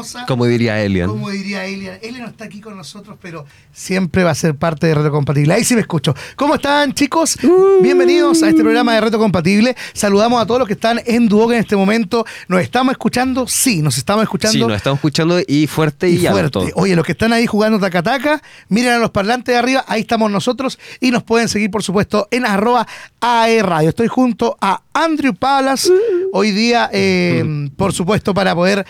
[0.00, 0.26] Hermosa.
[0.26, 1.08] Como diría Elian.
[1.08, 1.98] Como diría Elian.
[2.02, 5.54] Elian no está aquí con nosotros, pero siempre va a ser parte de Reto Compatible.
[5.54, 6.14] Ahí sí me escucho.
[6.36, 7.38] ¿Cómo están, chicos?
[7.82, 9.76] Bienvenidos a este programa de Reto Compatible.
[9.92, 12.24] Saludamos a todos los que están en Duoc en este momento.
[12.48, 13.46] ¿Nos estamos escuchando?
[13.46, 14.52] Sí, nos estamos escuchando.
[14.52, 16.40] Sí, nos estamos escuchando y fuerte y, y fuerte.
[16.40, 16.66] alto.
[16.74, 20.30] Oye, los que están ahí jugando tacataca, miren a los parlantes de arriba, ahí estamos
[20.30, 22.86] nosotros y nos pueden seguir, por supuesto, en arroba
[23.20, 23.90] AE Radio.
[23.90, 25.90] Estoy junto a Andrew Palas
[26.32, 28.86] hoy día, eh, por supuesto, para poder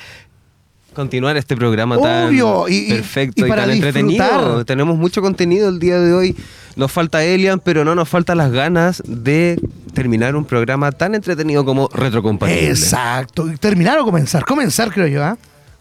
[0.94, 4.64] continuar este programa Obvio, tan y- perfecto y y, para tan entretenido.
[4.64, 6.36] Tenemos mucho contenido el día de hoy.
[6.77, 9.61] Nos falta Elian, pero no nos faltan las ganas de
[9.92, 12.68] terminar un programa tan entretenido como Retrocompatible.
[12.70, 13.46] Exacto.
[13.58, 14.44] ¿Terminar o comenzar?
[14.44, 15.36] Comenzar, creo yo, ¿ah?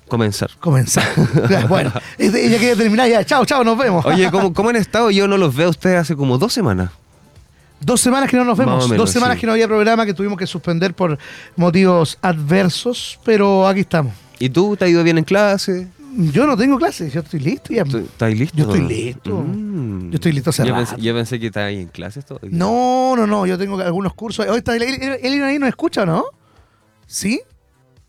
[0.08, 0.50] Comenzar.
[0.60, 1.06] Comenzar.
[1.70, 3.24] Bueno, ella quiere terminar ya.
[3.24, 4.04] Chao, chao, nos vemos.
[4.06, 5.12] Oye, ¿cómo, ¿cómo han estado?
[5.12, 6.90] Yo no los veo a ustedes hace como dos semanas.
[7.80, 8.84] Dos semanas que no nos vemos.
[8.86, 9.42] menos, Dos semanas sí.
[9.42, 11.18] que no había programa que tuvimos que suspender por
[11.56, 14.14] motivos adversos, pero aquí estamos.
[14.40, 14.76] ¿Y tú?
[14.78, 15.88] ¿Te ha ido bien en clase?
[16.18, 17.84] Yo no tengo clases, yo estoy listo ya.
[17.84, 18.58] ¿Tú- ¿Estás listo?
[18.58, 19.44] Yo estoy listo.
[19.46, 20.10] Mm.
[20.10, 20.90] Yo estoy listo hace yo rato.
[20.92, 22.50] pensé, yo pensé que estabas ahí en clases todavía.
[22.52, 24.46] No, no, no, yo tengo algunos cursos.
[24.48, 26.26] Hoy está Eli- Eli- Eli ahí nos escucha, ¿o ¿no?
[27.06, 27.42] ¿Sí?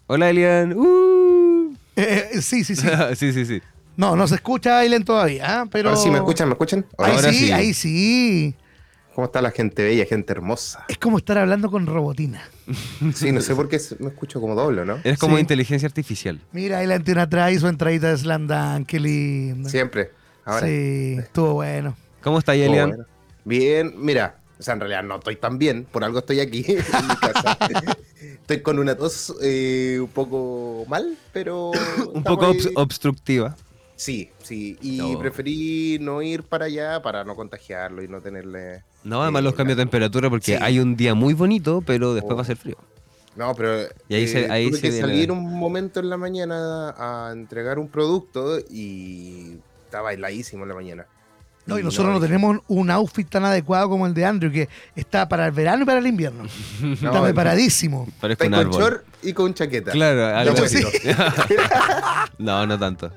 [0.07, 0.73] Hola, Elian.
[0.77, 1.75] Uh.
[1.97, 2.87] Eh, eh, sí, sí, sí.
[3.17, 3.61] sí, sí, sí.
[3.97, 5.67] No, no se escucha Ailen todavía, ¿ah?
[5.71, 5.91] pero...
[5.91, 6.49] Ahora sí, ¿me escuchan?
[6.49, 6.87] ¿Me escuchan?
[6.97, 7.13] Ahí.
[7.15, 7.53] Ahora sí, sí.
[7.53, 8.55] ahí sí.
[9.15, 10.85] ¿Cómo está la gente bella, gente hermosa?
[10.89, 12.43] Es como estar hablando con robotina.
[13.15, 14.99] Sí, no sé por qué me escucho como doble, ¿no?
[15.05, 15.41] Eres como Sí.
[15.43, 16.41] inteligencia artificial.
[16.53, 19.69] Mira, Ailen tiene atrás y su entradita de Slam Dunk, qué linda.
[19.69, 20.13] Siempre.
[20.45, 20.67] Ahora.
[20.67, 21.97] Sí, estuvo bueno.
[22.23, 22.91] ¿Cómo está ahí, Elian?
[22.91, 23.05] bueno.
[23.45, 24.37] Bien, mira.
[24.59, 26.77] O sea, en realidad no estoy tan bien, por algo estoy aquí en
[27.09, 27.59] mi casa.
[28.21, 31.71] estoy con una tos eh, un poco mal, pero...
[32.13, 32.53] Un poco ahí.
[32.59, 33.57] obs- obstructiva.
[33.97, 34.79] Sí, sí.
[34.83, 35.19] Y No.
[35.19, 38.83] preferí no ir para allá para no contagiarlo y no tenerle...
[39.05, 40.63] No, además eh, los cambios de la- temperatura porque Sí.
[40.63, 42.37] hay un día muy bonito, pero después Oh.
[42.37, 42.77] va a ser frío.
[43.37, 46.91] No, pero Y ahí se- ahí tuve se que salir un momento en la mañana
[46.99, 51.07] a entregar un producto y estaba heladísimo en la mañana.
[51.67, 55.29] No, y nosotros no, tenemos un outfit tan adecuado como el de Andrew, que está
[55.29, 56.45] para el verano y para el invierno.
[56.95, 58.09] está No, preparadísimo.
[58.21, 58.83] Parezco Estoy un con árbol.
[58.83, 59.93] short y con chaqueta.
[59.93, 60.83] Claro, algo así.
[62.39, 63.13] no, no tanto.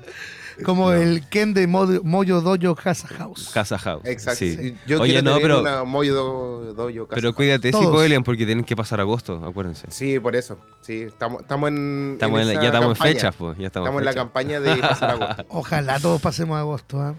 [0.62, 3.50] Como el Ken de Moyo, Moyo Dojo Casa House.
[3.52, 4.02] Casa House.
[4.04, 4.38] Exacto.
[4.38, 4.76] Sí.
[4.86, 7.14] Yo Oye, quiero no, tener pero, una Moyo do, dojo casa.
[7.16, 7.86] pero cuídate, sí, Todos.
[7.92, 9.86] pues, Elian, porque tienen que pasar agosto, acuérdense.
[9.90, 10.58] Sí, por eso.
[10.80, 12.10] Sí, estamos, estamos en.
[12.14, 13.10] Estamos en la- esa ya estamos campaña.
[13.10, 13.58] en fechas, pues.
[13.58, 15.44] Ya estamos, Estamos en la campaña de pasar agosto.
[15.48, 17.00] Ojalá todos pasemos agosto.
[17.00, 17.14] ¿ah?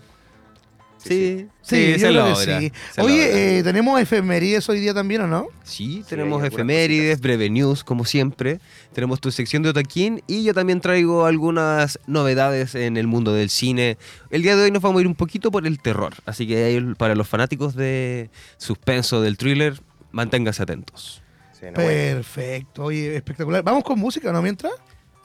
[1.07, 2.35] Sí, Sí, sí, yo se logra.
[2.35, 2.71] sí.
[2.93, 3.39] se Oye, logra.
[3.39, 5.47] eh, tenemos efemérides hoy día también, ¿o no?
[5.63, 8.59] Sí, tenemos efemérides, breve news, como siempre.
[8.93, 13.49] Tenemos tu sección de Otaquín y yo también traigo algunas novedades en el mundo del
[13.49, 13.97] cine.
[14.29, 16.93] El día de hoy nos vamos a ir un poquito por el terror, así que
[16.97, 19.79] para los fanáticos de suspenso, del thriller,
[20.11, 21.21] manténganse atentos.
[21.53, 21.87] Sí, no, bueno.
[21.89, 23.63] Perfecto, oye, espectacular.
[23.63, 24.41] ¿Vamos con música, no?
[24.41, 24.73] Mientras,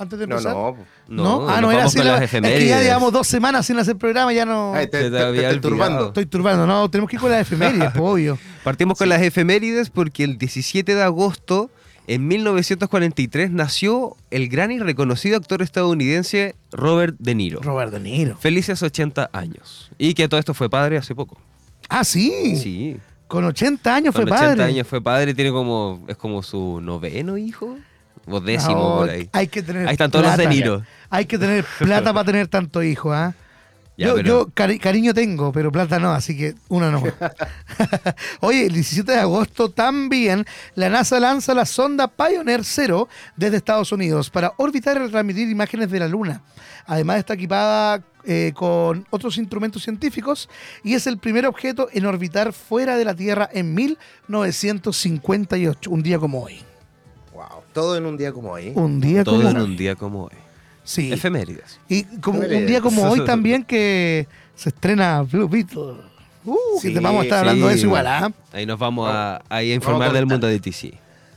[0.01, 0.55] antes de no, empezar.
[0.55, 0.77] no.
[1.09, 1.49] ¿No?
[1.49, 1.97] Ah, nos no era así.
[1.99, 2.83] con la- las es que ya efemérides.
[2.85, 4.73] llevamos dos semanas sin hacer programa, ya no.
[4.75, 6.07] Ay, te, Se te- te te había estoy turbando.
[6.09, 8.39] Estoy turbando, no, tenemos que ir con las efemérides, pues, obvio.
[8.65, 11.71] Partimos con las efemérides porque el 17 de agosto,
[12.07, 17.61] en 1943, nació el gran y reconocido actor estadounidense Robert De Niro.
[17.63, 18.37] Robert De Niro.
[18.37, 19.91] Felices 80 años.
[19.99, 21.39] Y que todo esto fue padre hace poco.
[21.89, 22.57] Ah, sí.
[22.57, 22.97] Sí.
[23.29, 24.63] Con 80 años Con fue 80 padre.
[24.65, 27.77] años fue padre, tiene como, es como su noveno hijo,
[28.27, 29.29] o décimo No, por ahí.
[29.33, 30.49] Hay que tener Ahí están todos los plata.
[30.49, 30.83] De Niro.
[31.11, 33.35] Hay que tener plata para tener tanto hijo, ¿ah?
[33.97, 37.03] Ya, yo, pero- yo cari- cariño tengo, pero plata no, así que una no.
[38.41, 43.93] Oye, el 17 de agosto también la NASA lanza la sonda Pioneer 0 desde Estados
[43.93, 46.41] Unidos para orbitar y transmitir imágenes de la Luna.
[46.87, 50.49] Además está equipada eh, con otros instrumentos científicos
[50.83, 56.19] y es el primer objeto en orbitar fuera de la Tierra en 1958, un día
[56.19, 56.63] como hoy.
[57.41, 57.63] Wow.
[57.73, 58.73] Todo en un día como hoy.
[58.75, 59.63] Un día Todo como en hoy.
[59.63, 60.33] un día como hoy.
[60.85, 61.11] Sí.
[61.13, 61.81] Efemérides.
[61.89, 65.95] Y como un día como hoy también que se estrena Blue Beetle.
[66.45, 68.33] Uh, Sí, te vamos a estar hablando de eso igual, ¿ah?
[68.53, 70.95] Ahí nos vamos a, ahí a informar del mundo de TC.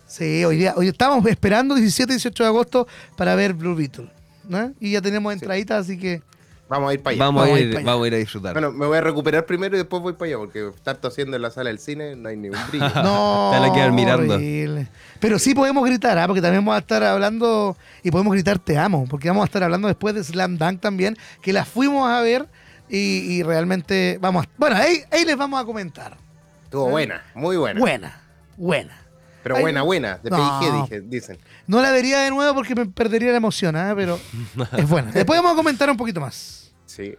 [0.07, 4.09] Sí, hoy día, hoy estamos esperando 17 y 18 de agosto para ver Blue Beetle.
[4.47, 4.73] ¿no?
[4.79, 6.21] Y ya tenemos entraditas, así que
[6.69, 7.23] Vamos a ir para allá.
[7.25, 7.91] Vamos, Vamos a a ir ir, para allá.
[7.91, 8.53] vamos a ir a disfrutar.
[8.53, 11.41] Bueno, me voy a recuperar primero y después voy para allá, porque estar tosiendo en
[11.41, 12.85] la sala del cine no hay ningún brillo.
[13.03, 13.49] no.
[13.53, 14.35] Te van a quedar mirando.
[14.35, 14.87] horrible.
[15.19, 16.25] Pero sí podemos gritar, ¿ah?
[16.27, 19.61] porque también vamos a estar hablando y podemos gritar Te amo, porque vamos a estar
[19.63, 22.47] hablando después de Slam Dunk también, que la fuimos a ver
[22.89, 26.17] y, y realmente vamos a, Bueno, ahí, ahí les vamos a comentar.
[26.63, 27.79] Estuvo buena, muy buena.
[27.79, 28.21] Buena,
[28.57, 29.02] buena.
[29.43, 30.87] Pero buena, buena, de no.
[30.87, 31.37] PIG, dicen.
[31.67, 33.93] No la vería de nuevo porque me perdería la emoción, ¿ah?
[33.95, 34.17] pero
[34.77, 35.11] es buena.
[35.11, 36.71] Después vamos a comentar un poquito más.
[36.85, 37.15] Sí.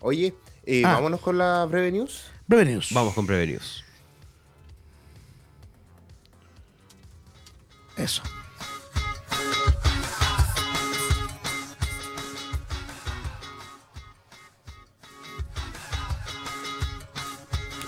[0.00, 0.34] Oye,
[0.66, 0.94] eh, ah.
[0.94, 2.24] vámonos con la breve news.
[2.46, 2.90] Breve news.
[2.92, 3.84] Vamos con prevenidos.
[7.96, 8.22] Eso.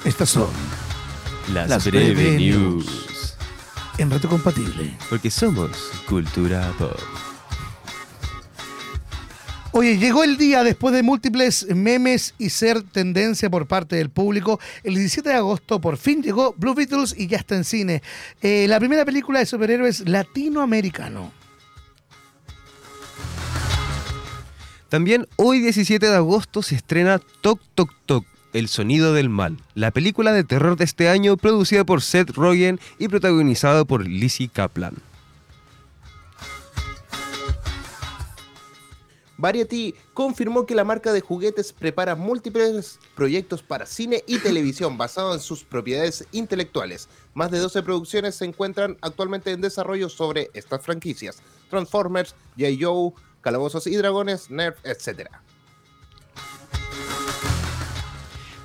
[0.05, 0.49] Estas son
[1.53, 3.06] Las, Las breve news
[3.99, 4.97] en reto compatible.
[5.09, 5.71] Porque somos
[6.09, 6.99] cultura pop.
[9.73, 14.59] Oye, llegó el día después de múltiples memes y ser tendencia por parte del público.
[14.83, 18.03] El 17 de agosto por fin llegó Blue Beatles y ya está en cine.
[18.41, 21.31] Eh, la primera película de superhéroes latinoamericano.
[24.89, 28.25] También hoy 17 de agosto se estrena Toc Toc Toc,
[28.57, 32.81] El Sonido del Mal, la película de terror de este año producida por Seth Rogen
[32.99, 34.95] y protagonizada por Lizzie Kaplan.
[39.37, 45.37] Variety confirmó que la marca de juguetes prepara múltiples proyectos para cine y televisión basados
[45.37, 47.11] en sus propiedades intelectuales.
[47.35, 52.71] Más de 12 producciones se encuentran actualmente en desarrollo sobre estas franquicias: Transformers, J.
[52.81, 53.13] Joe,
[53.43, 55.29] Calabozos y Dragones, Nerf, etc.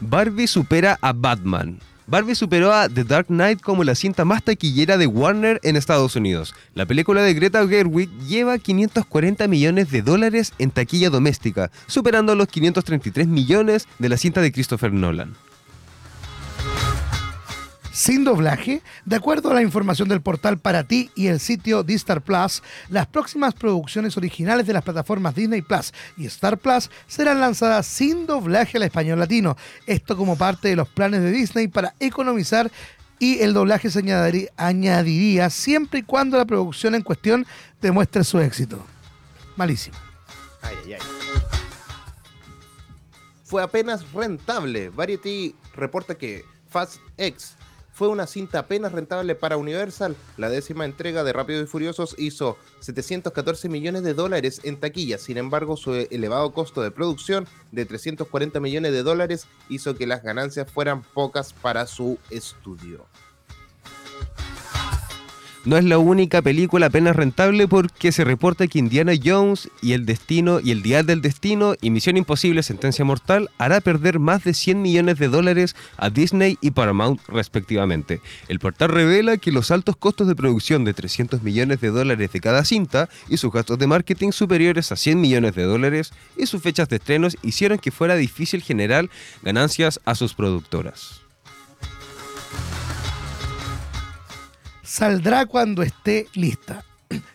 [0.01, 1.77] Barbie supera a Batman.
[2.07, 6.15] Barbie superó a The Dark Knight como la cinta más taquillera de Warner en Estados
[6.15, 6.56] Unidos.
[6.74, 12.48] La película de Greta Gerwig lleva 540 millones de dólares en taquilla doméstica, superando los
[12.48, 15.36] 533 millones de la cinta de Christopher Nolan.
[17.93, 22.21] Sin doblaje, de acuerdo a la información del portal para ti y el sitio Distar
[22.21, 27.85] Plus, las próximas producciones originales de las plataformas Disney Plus y Star Plus serán lanzadas
[27.85, 29.57] sin doblaje al español latino.
[29.88, 32.71] Esto como parte de los planes de Disney para economizar
[33.19, 37.45] y el doblaje se añadirí- añadiría siempre y cuando la producción en cuestión
[37.81, 38.83] demuestre su éxito.
[39.57, 39.97] Malísimo.
[43.43, 44.89] Fue apenas rentable.
[44.89, 47.55] Variety reporta que Fast X
[47.91, 50.15] fue una cinta apenas rentable para Universal.
[50.38, 55.17] La décima entrega de Rápidos y Furiosos hizo 714 millones de dólares en taquilla.
[55.17, 60.23] Sin embargo, su elevado costo de producción de 340 millones de dólares hizo que las
[60.23, 63.05] ganancias fueran pocas para su estudio.
[65.63, 70.08] No es la única película apenas rentable porque se reporta que Indiana Jones y El
[70.08, 74.56] Destino y El Dial del Destino y Misión Imposible Sentencia Mortal hará perder más de
[74.56, 78.22] 100 millones de dólares a Disney y Paramount respectivamente.
[78.48, 82.40] El portal revela que los altos costos de producción de 300 millones de dólares de
[82.40, 86.63] cada cinta y sus gastos de marketing superiores a 100 millones de dólares y sus
[86.63, 89.12] fechas de estrenos hicieron que fuera difícil generar
[89.44, 91.20] ganancias a sus productoras.
[94.91, 96.83] Saldrá cuando esté lista.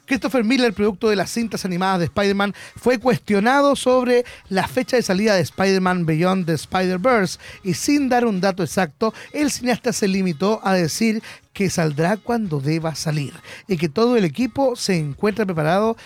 [0.04, 5.02] Christopher Miller, producto de las cintas animadas de Spider-Man, fue cuestionado sobre la fecha de
[5.02, 10.06] salida de Spider-Man Beyond the Spider-Verse y sin dar un dato exacto, el cineasta se
[10.06, 11.22] limitó a decir
[11.54, 13.32] que saldrá cuando deba salir
[13.66, 15.96] y que todo el equipo se encuentra preparado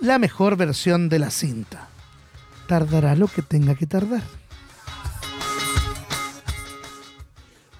[0.00, 1.88] la mejor versión de la cinta.
[2.68, 4.22] Tardará lo que tenga que tardar.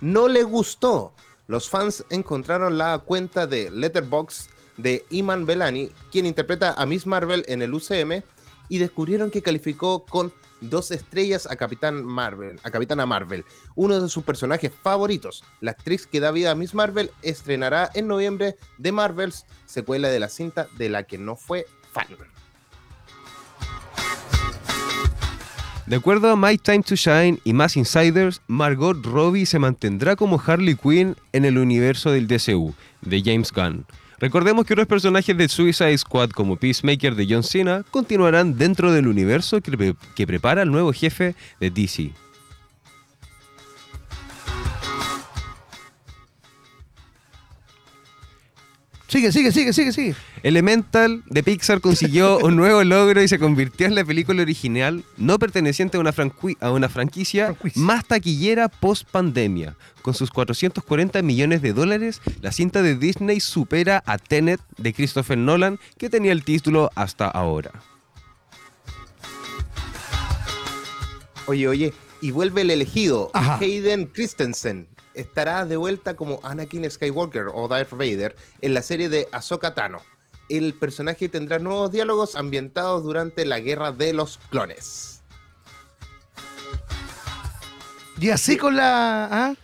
[0.02, 1.14] no le gustó.
[1.46, 7.44] Los fans encontraron la cuenta de Letterboxd de Iman Belani, quien interpreta a Miss Marvel
[7.48, 8.22] en el UCM,
[8.68, 13.44] y descubrieron que calificó con dos estrellas a Capitán Marvel, a Capitana Marvel,
[13.74, 15.44] uno de sus personajes favoritos.
[15.60, 20.20] La actriz que da vida a Miss Marvel estrenará en noviembre The Marvels, secuela de
[20.20, 22.06] la cinta de la que no fue fan.
[25.86, 30.40] De acuerdo a My Time to Shine y más insiders, Margot Robbie se mantendrá como
[30.44, 33.84] Harley Quinn en el universo del DCU, de James Gunn.
[34.18, 39.08] Recordemos que los personajes de Suicide Squad como Peacemaker de John Cena continuarán dentro del
[39.08, 42.12] universo que prepara el nuevo jefe de DC.
[49.12, 50.14] Sigue, sigue, sigue, sigue, sigue.
[50.42, 55.38] Elemental de Pixar consiguió un nuevo logro y se convirtió en la película original no
[55.38, 57.82] perteneciente a una, franqui- a una franquicia Franquicia.
[57.82, 59.76] más taquillera post pandemia.
[60.00, 65.36] Con sus 440 millones de dólares, la cinta de Disney supera a Tenet de Christopher
[65.36, 67.70] Nolan, que tenía el título hasta ahora.
[71.46, 71.92] Oye, oye,
[72.22, 73.58] y vuelve el elegido, Ajá.
[73.60, 74.88] Hayden Christensen.
[75.14, 80.00] Estará de vuelta como Anakin Skywalker o Darth Vader en la serie de Ahsoka Tano.
[80.48, 85.22] El personaje tendrá nuevos diálogos ambientados durante la guerra de los clones.
[88.20, 89.28] Y así con la.
[89.30, 89.54] ¿ah?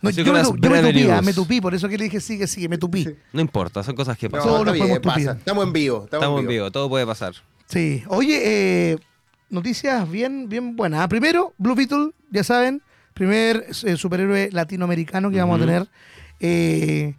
[0.00, 2.46] No, yo me, yo me tupí, ah, me tupí, por eso que le dije sigue,
[2.46, 3.08] sigue, me tupí.
[3.32, 4.52] No importa, son cosas que No, pasan.
[4.52, 5.32] Está nos bien, pasa.
[5.32, 6.04] Estamos en vivo.
[6.04, 6.62] Estamos, Estamos en en vivo.
[6.64, 7.34] vivo, todo puede pasar.
[7.66, 8.04] Sí.
[8.06, 8.40] Oye,
[8.92, 8.98] eh,
[9.50, 11.00] noticias bien, bien buenas.
[11.00, 12.80] Ah, Primero, Blue Beetle, ya saben,
[13.18, 15.86] primer eh, superhéroe latinoamericano que vamos a tener.
[16.40, 17.14] Eh,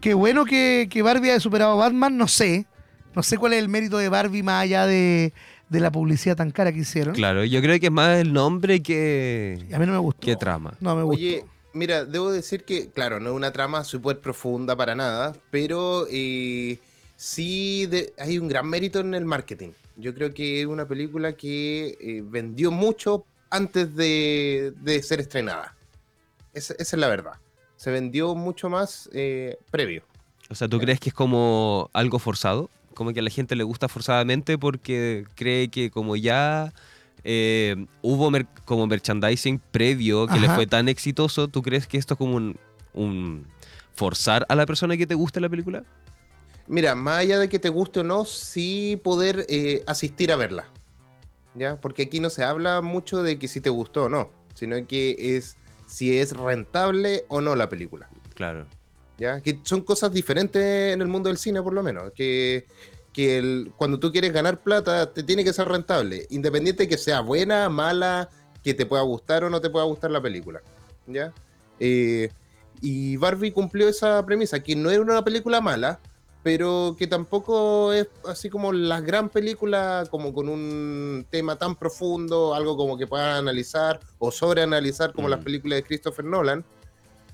[0.00, 2.66] qué bueno que, que Barbie haya superado a Batman, no sé.
[3.14, 5.32] No sé cuál es el mérito de Barbie más allá de,
[5.68, 7.14] de la publicidad tan cara que hicieron.
[7.14, 10.20] Claro, yo creo que es más el nombre que, Y a mí no me gustó.
[10.24, 10.74] que trama.
[10.80, 11.18] No me gustó.
[11.18, 11.44] Oye,
[11.74, 16.78] Mira, debo decir que, claro, no es una trama súper profunda para nada, pero eh,
[17.14, 19.70] sí de- hay un gran mérito en el marketing.
[19.96, 25.74] Yo creo que es una película que eh, vendió mucho antes de, de ser estrenada.
[26.54, 27.32] Esa, esa es la verdad.
[27.76, 30.02] Se vendió mucho más eh, previo.
[30.50, 32.70] O sea, ¿tú crees que es como algo forzado?
[32.94, 36.72] Como que a la gente le gusta forzadamente porque cree que como ya
[37.22, 42.14] eh, hubo mer- como merchandising previo que le fue tan exitoso, ¿tú crees que esto
[42.14, 42.58] es como un,
[42.94, 43.46] un
[43.92, 45.84] forzar a la persona que te guste la película?
[46.66, 50.64] Mira, más allá de que te guste o no, sí poder eh, asistir a verla.
[51.58, 51.76] ¿Ya?
[51.80, 55.36] Porque aquí no se habla mucho de que si te gustó o no, sino que
[55.36, 58.08] es si es rentable o no la película.
[58.34, 58.66] Claro.
[59.18, 59.40] ¿Ya?
[59.40, 62.12] Que son cosas diferentes en el mundo del cine, por lo menos.
[62.14, 62.66] Que,
[63.12, 66.26] que el- cuando tú quieres ganar plata, te tiene que ser rentable.
[66.30, 68.28] Independiente de que sea buena, mala,
[68.62, 70.60] que te pueda gustar o no te pueda gustar la película.
[71.06, 71.32] ¿Ya?
[71.80, 72.30] Eh,
[72.80, 75.98] y Barbie cumplió esa premisa, que no era una película mala,
[76.48, 82.54] pero que tampoco es así como la gran película, como con un tema tan profundo,
[82.54, 85.30] algo como que puedan analizar o sobreanalizar como Mm.
[85.30, 86.64] las películas de Christopher Nolan,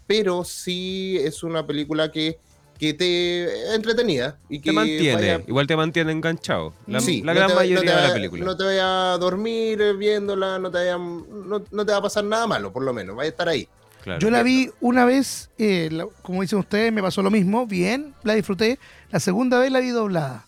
[0.08, 2.40] pero sí es una película que,
[2.76, 6.72] que te entretenida y que Te mantiene, vaya- igual te mantiene enganchado.
[6.88, 8.44] La, Sí, la no gran te- mayoría no te de la película.
[8.46, 12.24] No te vaya a dormir viéndola, no te, vaya- no, no te va a pasar
[12.24, 13.68] nada malo, por lo menos, va a estar ahí.
[14.04, 14.20] Claro.
[14.20, 18.14] Yo la vi una vez, eh, la- como dicen ustedes, me pasó lo mismo, bien,
[18.22, 18.78] la disfruté.
[19.10, 20.44] La segunda vez la vi doblada.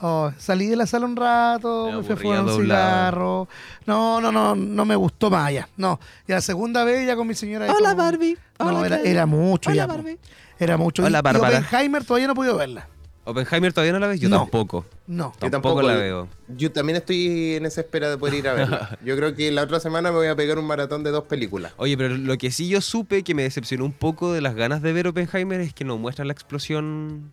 [0.00, 2.90] Oh, salí de la sala un rato, Me me, fui a aburría fumar un doblada.
[3.10, 3.48] cigarro.
[3.86, 5.68] No, no, no, no me gustó más allá.
[5.76, 5.98] No.
[6.28, 7.66] Y la segunda vez ya con mi señora.
[7.72, 8.38] Hola como- Barbie.
[8.58, 9.86] No, Hola, era, era mucho Hola ya.
[9.88, 9.94] po.
[9.94, 10.18] Barbie.
[10.58, 11.02] Era mucho.
[11.02, 11.58] Y- Hola, y Bárbara.
[11.58, 12.86] Oppenheimer todavía no he podido verla.
[13.26, 14.40] Oppenheimer todavía no la ves, yo No.
[14.40, 14.84] tampoco.
[15.06, 15.32] No.
[15.40, 16.28] Yo Tampoco, la veo.
[16.48, 18.98] Yo también estoy en esa espera de poder ir a verla.
[19.04, 21.72] Yo creo que la otra semana me voy a pegar un maratón de dos películas.
[21.78, 24.82] Oye, pero lo que sí yo supe que me decepcionó un poco de las ganas
[24.82, 27.32] de ver Oppenheimer es que no muestra la explosión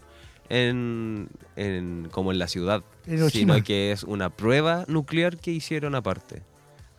[0.50, 2.84] en, en- como en la ciudad,
[3.32, 6.44] sino que es una prueba nuclear que hicieron aparte.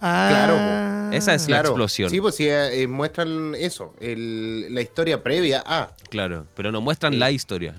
[0.01, 2.11] Ah, Esa es la explosión.
[2.11, 5.95] Sí, pues sí, eh, muestran eso, el- la historia previa a.
[6.11, 7.19] Claro, pero no muestran Sí.
[7.19, 7.75] la historia.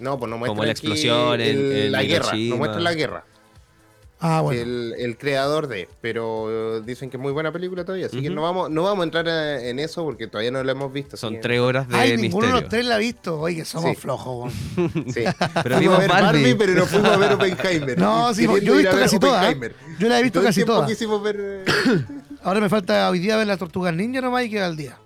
[0.00, 3.24] No, pues no muestran Como la explosión el- la guerra, no muestran la guerra.
[4.22, 4.60] Ah, bueno.
[4.60, 8.42] el, el creador de, pero dicen que es muy buena película todavía, así que no
[8.42, 11.16] vamos, no vamos a entrar en eso porque todavía no la hemos visto.
[11.16, 12.60] Son que- tres horas de Ay, ninguno de misterio.
[12.60, 13.40] los tres la ha visto.
[13.40, 13.96] Oye, que somos Sí.
[13.96, 14.52] flojos.
[15.14, 15.24] Sí.
[15.62, 16.22] Pero vimos a ver Barbie.
[16.42, 17.98] Barbie, pero no fuimos a ver Oppenheimer.
[17.98, 19.36] No, sí, yo he visto casi todas.
[19.42, 19.74] Oppenheimer.
[19.98, 21.22] Yo la he visto Todo casi todas.
[21.22, 21.64] ver, eh,
[22.42, 24.98] Ahora me falta hoy día ver las tortugas ninja nomás y queda al día.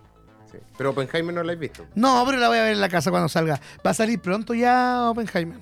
[0.77, 1.87] Pero Oppenheimer no la has visto.
[1.95, 3.61] No, pero la voy a ver en la casa cuando salga.
[3.87, 5.59] Va a salir pronto ya Oppenheimer.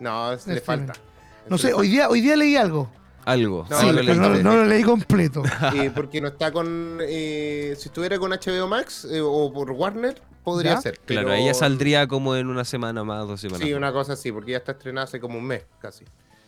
[0.00, 0.92] No, es- le El falta.
[1.48, 2.90] No sé, hoy día, hoy día leí algo.
[3.24, 3.66] Algo.
[3.68, 5.42] No, sí, algo le pero no, lo leí completo.
[5.74, 6.98] Eh, porque no está con.
[7.02, 10.80] eh, si estuviera con HBO Max eh, o por Warner, podría ¿Ya?
[10.80, 10.98] ser.
[11.00, 13.60] Claro, pero- ella saldría como en una semana más, dos semanas.
[13.66, 13.78] Sí, más.
[13.78, 16.04] una cosa así, porque ya está estrenada hace como un mes casi.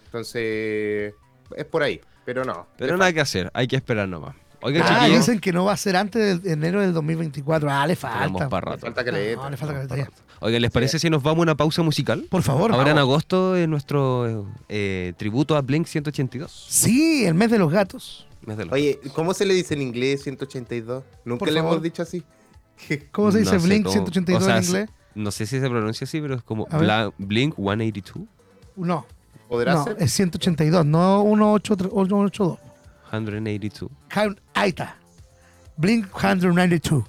[0.07, 1.15] Entonces,
[1.57, 2.01] es por ahí.
[2.25, 2.67] Pero no.
[2.77, 4.35] Pero le nada que hacer, hay que esperar nomás.
[4.62, 7.71] Oiga, Ah, dicen que no va a ser antes de enero del 2024.
[7.71, 8.49] Ah, le falta.
[8.49, 8.87] Para Le rato.
[8.87, 10.11] falta que le No, le falta caleta.
[10.40, 12.26] Oiga, ¿les parece si nos vamos a una pausa musical?
[12.29, 12.73] Por favor.
[12.73, 13.11] Ahora en vamos.
[13.11, 16.67] agosto es nuestro eh, tributo a Blink 182.
[16.69, 18.26] Sí, el mes de los gatos.
[18.47, 21.05] Mes de los- Oye, ¿cómo se le dice en inglés 182?
[21.25, 21.73] Nunca Por le favor.
[21.73, 22.23] hemos dicho así.
[23.12, 24.88] ¿Cómo se dice No Blink cómo- 182 o sea, en inglés?
[25.14, 26.67] No sé si se pronuncia así, pero es como
[27.19, 28.25] Blink 182.
[28.76, 29.05] No,
[29.49, 29.97] ¿Podrá no, ser?
[29.99, 32.59] es 182, no 182.
[33.11, 33.90] 182.
[34.09, 34.97] Count- Ahí está.
[35.79, 37.05] Blink 192.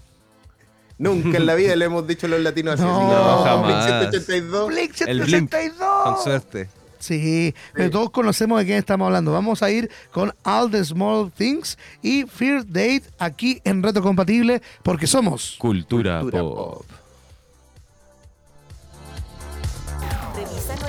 [0.98, 2.84] Nunca en la vida le hemos dicho a los latinos así.
[2.84, 3.86] No, así, No, jamás.
[3.88, 4.68] 182.
[4.70, 5.50] Blink El Blink.
[5.50, 6.04] 182.
[6.04, 6.70] Con suerte.
[7.00, 9.34] Sí, pero todos conocemos de quién estamos hablando.
[9.34, 14.62] Vamos a ir con All the Small Things y Fear Date aquí en Reto Compatible
[14.84, 15.56] porque somos.
[15.58, 16.86] Cultura, Cultura pop.
[16.88, 17.01] pop.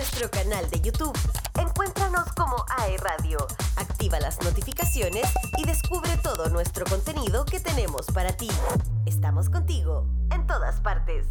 [0.03, 1.17] Nuestro canal de YouTube.
[1.61, 3.39] Encuéntranos como AE Radio.
[3.77, 5.23] Activa las notificaciones
[5.59, 8.49] y descubre todo nuestro contenido que tenemos para ti.
[9.07, 11.29] Estamos contigo en todas partes.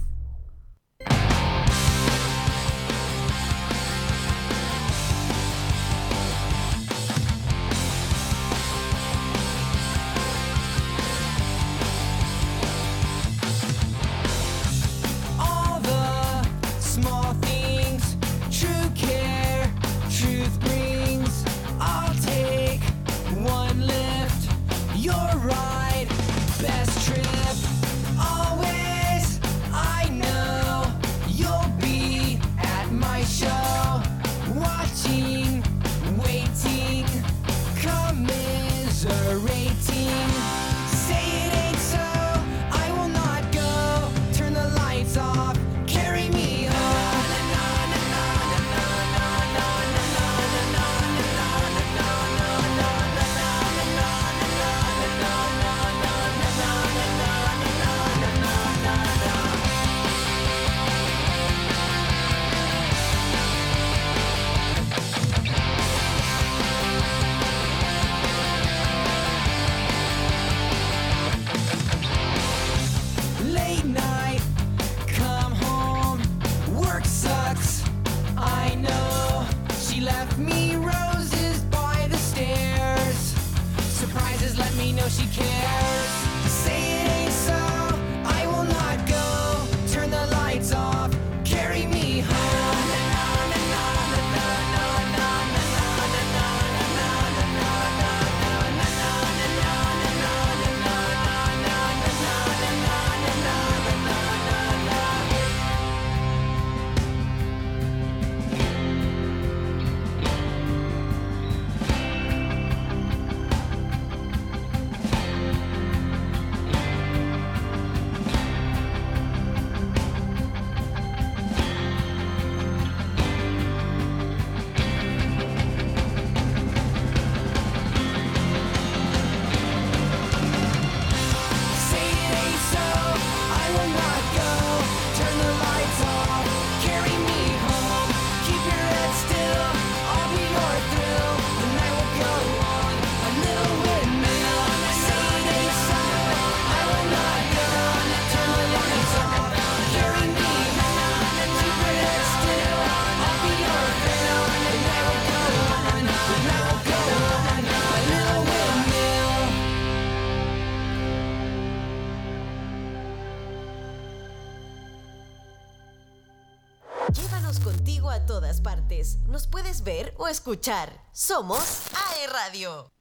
[170.32, 170.90] Escuchar.
[171.12, 173.01] Somos AE Radio.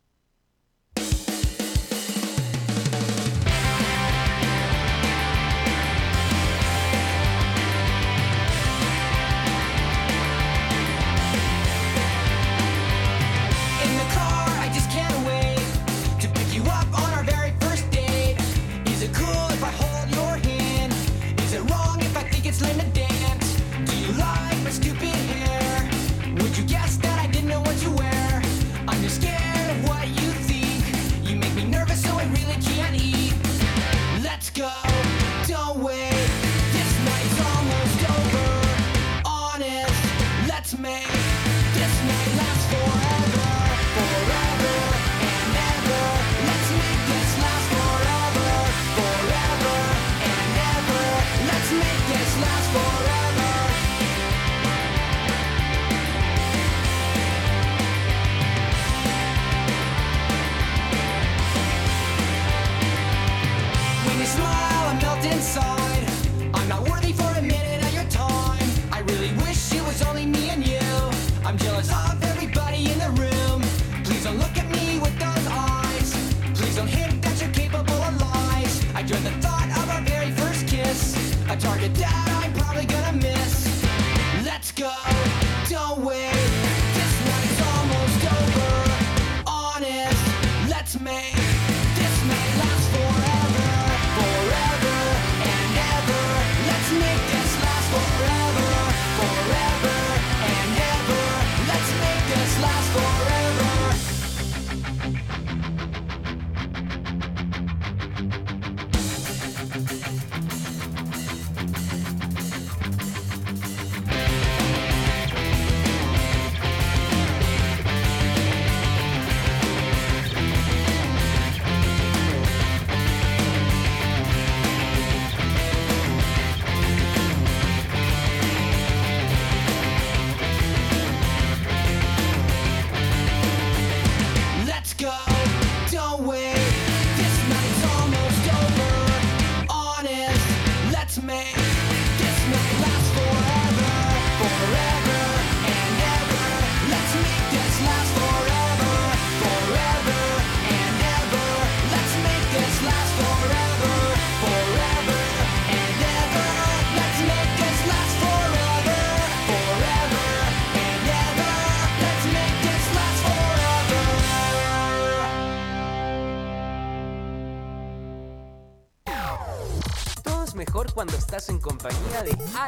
[102.60, 103.09] last one.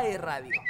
[0.03, 0.61] AE Radio.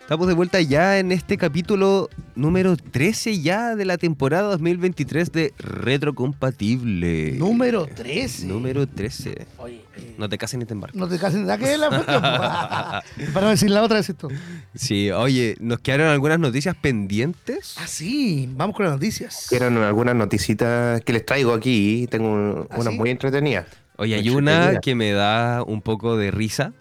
[0.00, 2.08] Estamos de vuelta ya en este capítulo
[2.40, 7.32] número 13 ya de la temporada 2023 de Retrocompatible.
[7.32, 8.46] Número 13.
[8.46, 9.46] Número 13.
[9.58, 10.98] Oye, eh, No te cases ni te embarques.
[10.98, 13.32] no te cases de aquella cuestión, po.
[13.34, 14.28] Para decir la otra, decís tú.
[14.74, 17.74] Sí, oye, nos quedaron algunas noticias pendientes.
[17.78, 19.52] Ah, sí, vamos con las noticias.
[19.52, 22.06] Eran algunas noticitas que les traigo aquí.
[22.10, 22.98] Tengo ¿Ah, unas sí?
[22.98, 23.66] muy entretenidas.
[23.96, 26.72] Oye, hay una que me da un poco de risa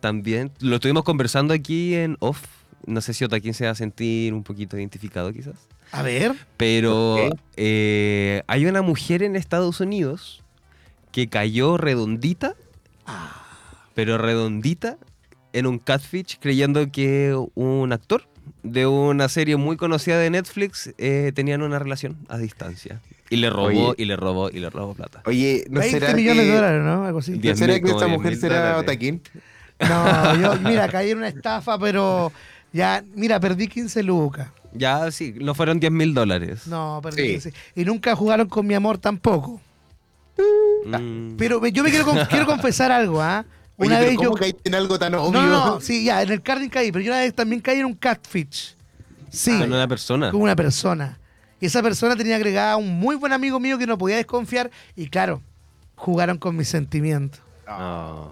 [0.00, 0.52] también.
[0.60, 2.44] Lo estuvimos conversando aquí en off.
[2.86, 5.56] No sé si Otaquín se va a sentir un poquito identificado quizás.
[5.92, 6.34] A ver.
[6.56, 7.16] Pero
[7.56, 10.42] eh, hay una mujer en Estados Unidos
[11.12, 12.54] que cayó redondita,
[13.06, 13.42] Ah.
[13.94, 14.98] pero redondita,
[15.54, 18.24] en un catfish creyendo que un actor
[18.62, 23.00] de una serie muy conocida de Netflix eh, tenían una relación a distancia.
[23.30, 23.94] Y le robó, Oye.
[24.02, 25.22] y le robó, y le robó plata.
[25.26, 27.04] Oye, ¿no 20 será millones que, de dólares, ¿no?
[27.04, 27.32] Algo así.
[27.32, 28.78] ¿no 10 será que esta 10 mujer será.
[28.78, 29.22] Otaquín?
[29.80, 32.32] No, yo, mira, caí en una estafa, pero
[32.72, 34.48] ya, mira, perdí 15 lucas.
[34.72, 36.66] Ya, sí, no fueron 10 mil dólares.
[36.66, 37.28] No, perdí Sí.
[37.32, 37.52] 15.
[37.76, 39.60] Y nunca jugaron con mi amor tampoco.
[40.86, 41.36] Mm.
[41.36, 43.44] Pero me- yo me quiero, con- quiero confesar algo, ¿ah?
[43.76, 44.34] Oye, Una pero vez ¿cómo yo.
[44.34, 45.32] caíste en algo tan obvio?
[45.40, 47.78] No, no, no, sí, ya, en el carding caí, pero yo una vez también caí
[47.78, 48.74] en un catfish.
[49.30, 50.30] Sí, Con una persona.
[50.30, 51.18] con una persona.
[51.60, 54.70] Y esa persona tenía agregada a un muy buen amigo mío que no podía desconfiar.
[54.96, 55.42] Y claro,
[55.96, 57.40] jugaron con mis sentimientos.
[57.66, 58.28] Ah.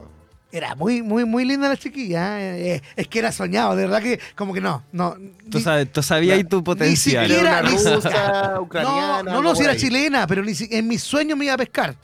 [0.57, 2.41] Era muy, muy, muy linda la chiquilla.
[2.41, 2.77] ¿eh?
[2.77, 4.83] Eh, es que era soñado, de verdad que como que no.
[4.93, 5.15] no
[5.51, 7.27] Tú, ni- sabes, tú sabías ahí tu potencial.
[7.29, 9.23] siquiera- Era una ni- rusa, no, ucraniana.
[9.33, 9.79] no, no, si era ahí.
[9.79, 11.95] chilena, pero ni si- en mis sueños me iba a pescar.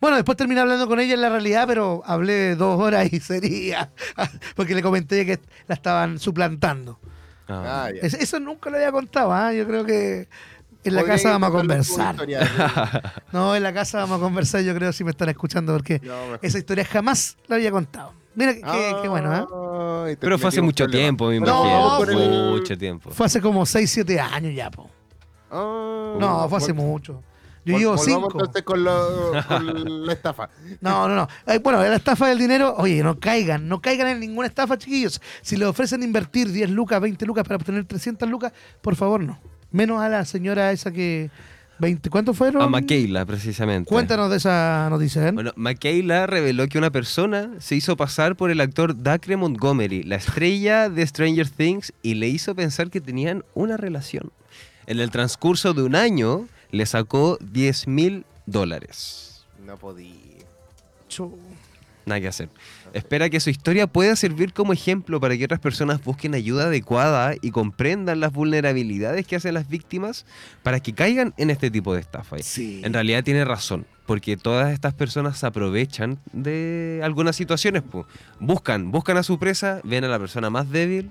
[0.00, 3.90] Bueno, después terminé hablando con ella en la realidad, pero hablé dos horas y sería.
[4.54, 7.00] Porque le comenté que la estaban suplantando.
[7.48, 7.88] Ah.
[8.02, 9.52] Es- Eso nunca lo había contado, ¿ah?
[9.54, 10.28] Yo creo que
[10.84, 12.16] en la casa vamos a conversar.
[13.32, 16.14] No, en la casa vamos a conversar, yo creo, si me están escuchando, porque No,
[16.42, 18.12] esa historia jamás la había contado.
[18.34, 19.34] Mira, qué, bueno,
[20.06, 20.16] ¿eh?
[20.20, 21.94] Pero fue hace mucho tiempo, me imagino.
[21.98, 23.10] por Fue el- mucho tiempo.
[23.10, 24.88] Fue hace como 6, 7 años ya, po.
[25.50, 27.22] Ah, No, fue hace mucho.
[27.64, 28.28] Yo llevo volvamos 5.
[28.32, 30.48] entonces con, lo- con la estafa.
[30.80, 31.28] No, no, no.
[31.46, 35.20] Eh, bueno, la estafa del dinero, oye, no caigan, no caigan en ninguna estafa, chiquillos.
[35.42, 39.38] Si le ofrecen invertir 10 lucas, 20 lucas para obtener 300 lucas, por favor, no.
[39.70, 41.30] Menos a la señora esa que...
[41.80, 42.60] 20, ¿Cuántos fueron?
[42.60, 43.88] A Makeila, precisamente.
[43.88, 45.30] Cuéntanos de esa noticia, ¿eh?
[45.30, 50.16] Bueno, Makeila reveló que una persona se hizo pasar por el actor Dacre Montgomery, la
[50.16, 54.32] estrella de Stranger Things, y le hizo pensar que tenían una relación.
[54.86, 59.44] En el transcurso de un año, le sacó 10 mil dólares.
[59.64, 60.14] No podía.
[62.06, 62.48] Nada que hacer.
[62.92, 67.34] Espera que su historia pueda servir como ejemplo para que otras personas busquen ayuda adecuada
[67.40, 70.26] y comprendan las vulnerabilidades que hacen las víctimas
[70.62, 72.38] para que caigan en este tipo de estafa.
[72.40, 72.80] Sí.
[72.84, 77.82] En realidad tiene razón, porque todas estas personas se aprovechan de algunas situaciones.
[78.40, 81.10] Buscan, buscan a su presa, ven a la persona más débil,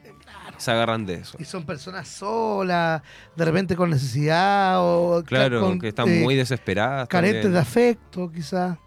[0.58, 1.38] se agarran de eso.
[1.40, 3.02] Y son personas solas,
[3.36, 7.08] de repente con necesidad o Claro, con, que están eh, muy desesperadas.
[7.08, 7.54] carentes también.
[7.54, 8.78] de afecto, quizás.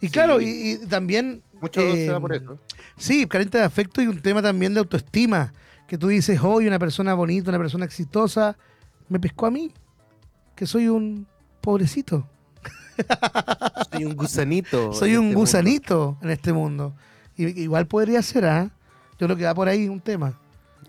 [0.00, 0.12] Y Sí.
[0.12, 0.46] claro, y,
[0.82, 1.42] y también...
[1.62, 2.58] Mucho eh, se da por eso.
[2.98, 5.52] Sí, carente de afecto y un tema también de autoestima.
[5.86, 8.56] Que tú dices, hoy una persona bonita, una persona exitosa,
[9.08, 9.72] me pescó a mí,
[10.56, 11.26] que soy un
[11.60, 12.28] pobrecito.
[13.90, 14.92] Soy un gusanito.
[14.92, 15.40] Soy un este mundo.
[15.40, 16.94] gusanito en este mundo.
[17.36, 18.70] Y, igual podría ser, ¿ah?
[19.18, 20.38] Yo creo que va por ahí un tema.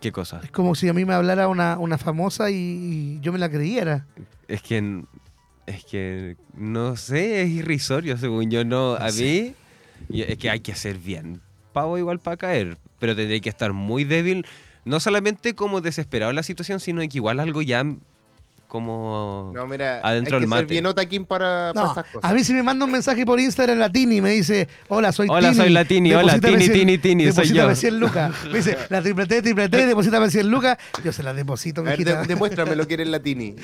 [0.02, 0.42] ¿Qué cosa?
[0.44, 3.50] Es como si a mí me hablara una, una famosa y, y yo me la
[3.50, 4.06] creyera.
[4.48, 5.04] Es que,
[5.66, 8.66] es que, no sé, es irrisorio según yo.
[8.66, 9.56] No, a mí,
[10.10, 11.42] y es que hay que hacer bien.
[11.74, 14.46] Pavo igual para caer, pero tendría que estar muy débil,
[14.86, 17.84] no solamente como desesperado en la situación, sino que igual algo ya
[18.68, 19.52] como...
[19.54, 20.66] No, mira, Adentro del mate.
[20.66, 22.32] bien otaquín para, para No, estas cosas.
[22.32, 25.12] a mí si me manda un mensaje por Instagram la Tini y me dice, hola,
[25.12, 25.62] soy Hola, Tini.
[25.62, 27.76] soy la Tini, hola, deposítame Tini, 100 Tini, Tini, soy deposítame yo.
[27.76, 28.34] 100 lucas.
[28.52, 30.78] Me dice, la triple T, triple T, deposítame 100 lucas.
[31.04, 32.22] Yo se la deposito, A ver, mijita.
[32.22, 33.56] de- demuéstrame lo que eres latini.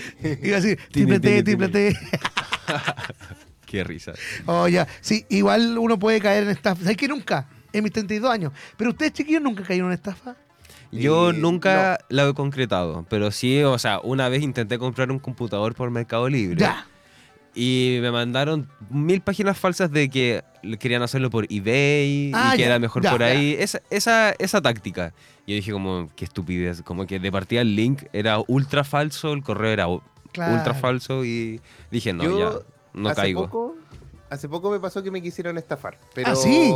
[0.44, 1.96] Iba a decir, Tini, triple T, Tini, triple T.
[3.70, 4.14] Qué risa.
[4.48, 4.88] Oh, ya.
[5.02, 6.82] Sí, igual uno puede caer en estafa.
[6.82, 7.48] ¿Sabes que nunca?
[7.72, 8.52] En mis 32 años.
[8.78, 10.36] Pero ustedes, chiquillos, nunca cayeron en estafa.
[10.92, 15.20] Yo Eh, nunca la he concretado, pero sí, o sea, una vez intenté comprar un
[15.20, 16.58] computador por Mercado Libre.
[16.60, 16.88] Ya.
[17.54, 20.44] Y me mandaron mil páginas falsas de que
[20.80, 23.28] querían hacerlo por eBay Ah, y que ya, era mejor ya, por ya.
[23.28, 23.56] ahí.
[23.60, 25.14] Esa, esa, esa táctica.
[25.46, 26.82] Y yo dije como, qué estupidez.
[26.82, 29.86] Como que de partida el link era ultra falso, el correo era
[30.32, 30.54] Claro.
[30.58, 31.60] ultra falso y
[31.92, 33.44] dije, no, Yo, ya, no hace caigo.
[33.46, 33.76] Poco,
[34.30, 35.98] hace poco me pasó que me quisieron estafar.
[36.14, 36.74] Pero ¿Ah, sí?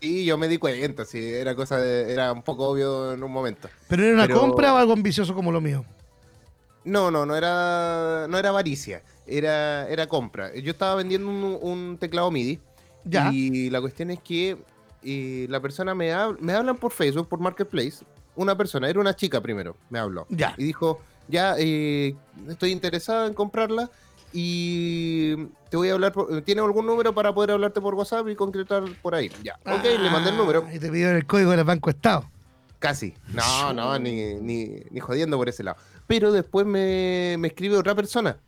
[0.00, 1.04] sí, yo me di cuenta.
[1.04, 3.68] Sí, era cosa de- era un poco obvio en un momento.
[3.88, 5.84] ¿Pero era una Pero- compra o algo ambicioso como lo mío?
[6.84, 10.54] No, no, no era, no era avaricia, era, era compra.
[10.54, 12.58] Yo estaba vendiendo un, un teclado MIDI
[13.04, 13.30] Ya.
[13.32, 14.56] y la cuestión es que
[15.02, 17.98] eh, la persona me, hab- me hablan por Facebook, por Marketplace.
[18.34, 20.26] Una persona, era una chica primero, me habló.
[20.30, 20.54] Ya.
[20.56, 22.14] Y dijo, ya, eh,
[22.48, 23.90] estoy interesado en comprarla
[24.32, 25.36] y
[25.70, 28.84] te voy a hablar, por- ¿tiene algún número para poder hablarte por WhatsApp y concretar
[29.02, 29.30] por ahí?
[29.42, 30.64] Ya, ok, le mandé el número.
[30.68, 32.28] Ah, Y te pidieron el código del Banco Estado.
[32.78, 33.14] Casi.
[33.34, 35.76] No, no, ni, ni, ni jodiendo por ese lado.
[36.06, 38.38] Pero después me, me escribe otra persona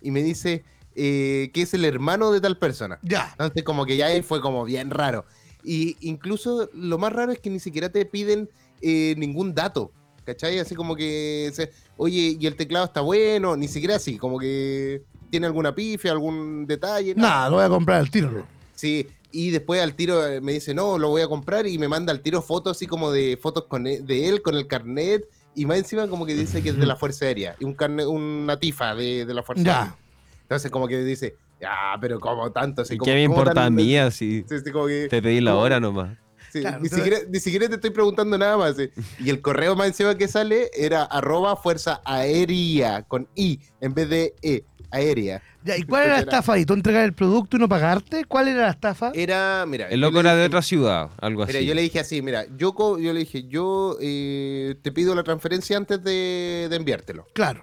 [0.00, 2.98] y me dice eh, que es el hermano de tal persona.
[3.02, 3.28] Ya.
[3.32, 5.24] Entonces como que ya ahí fue como bien raro.
[5.64, 8.48] Y incluso lo más raro es que ni siquiera te piden
[8.80, 9.90] eh, ningún dato.
[10.24, 10.58] ¿Cachai?
[10.58, 15.02] Así como que, se- oye, y el teclado está bueno, ni siquiera así, como que
[15.30, 17.14] tiene alguna pifia, algún detalle.
[17.14, 17.28] nada.
[17.28, 18.46] Nada, lo voy a comprar al tiro.
[18.74, 21.86] Sí, y después al tiro eh, me dice, no, lo voy a comprar y me
[21.88, 25.24] manda al tiro fotos así como de fotos con e- de él con el carnet
[25.54, 28.06] y más encima como que dice que es de la Fuerza Aérea y un carnet,
[28.06, 29.78] una tifa de, de la Fuerza Ya.
[29.82, 29.96] Aérea.
[30.42, 33.60] Entonces como que dice, ah, pero como tanto, así ¿Y como, ¿Qué me ¿cómo importa
[33.60, 34.44] a tan- mí así?
[34.48, 36.16] Sí, sí, como que- Te pedí la hora nomás.
[36.52, 38.76] Sí, Claro, ni, entonces- siquiera, ni siquiera te estoy preguntando nada más.
[38.76, 38.90] sí.
[39.18, 44.08] Y el correo más encima que sale era arroba Fuerza Aérea con I en vez
[44.08, 45.42] de E, aérea.
[45.62, 46.64] Ya, ¿Y cuál era la estafa ahí?
[46.64, 48.24] ¿Tú entregar el producto y no pagarte?
[48.24, 49.12] ¿Cuál era la estafa?
[49.14, 49.88] Era, mira.
[49.88, 51.52] El loco era de otra ciudad, algo así.
[51.52, 55.22] Mira, yo le dije así, mira, yo, yo le dije, yo eh, te pido la
[55.22, 57.26] transferencia antes de, de enviártelo.
[57.34, 57.62] Claro.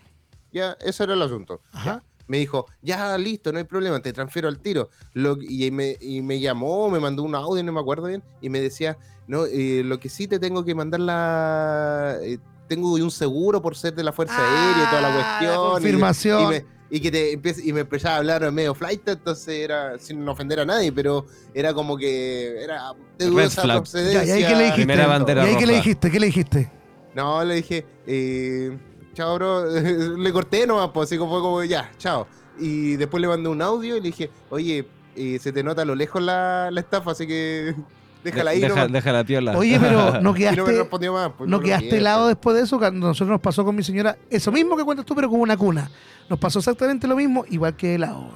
[0.53, 1.61] Ya, eso era el asunto.
[1.73, 2.03] Ajá.
[2.27, 4.89] Me dijo, ya, listo, no hay problema, te transfiero al tiro.
[5.13, 8.49] Lo- y, me, y me llamó, me mandó un audio, no me acuerdo bien, y
[8.49, 12.17] me decía, no, eh, lo que sí te tengo que mandar la...
[12.21, 12.37] eh,
[12.67, 15.53] tengo un seguro por ser de la Fuerza Aérea y toda la Ah, cuestión.
[15.69, 16.41] y- confirmación.
[16.43, 19.97] Y, me, y que te empieza, y me empezaba a hablar medio flight, entonces era
[19.99, 23.77] sin ofender a nadie, pero era como que era de Red dudosa flag.
[23.77, 24.23] procedencia.
[24.25, 24.93] Ya, ¿y ahí qué le dijiste?
[24.93, 26.11] ¿Y ahí qué le dijiste?
[26.11, 26.71] ¿Qué le dijiste?
[27.15, 28.77] No, le dije, eh,
[29.17, 29.65] chao, bro.
[30.17, 32.27] le corté nomás, pues así como fue como, ya, chao.
[32.59, 35.85] Y después le mandé un audio y le dije, oye, eh, se te nota a
[35.85, 37.75] lo lejos la, la estafa, así que
[38.23, 38.91] déjala ahí deja, nomás.
[38.91, 39.57] deja la piola.
[39.57, 41.31] Oye, pero no Y quedaste, no me respondió más.
[41.37, 41.97] pues, no lo quedaste quiero.
[42.01, 42.77] helado después de eso.
[42.77, 45.57] Cuando nosotros nos pasó con mi señora, eso mismo que cuentas tú, pero con una
[45.57, 45.89] cuna.
[46.29, 48.29] Nos pasó exactamente lo mismo, igual que helado.